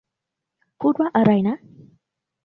[0.79, 1.55] พูดว่าอะไรนะ?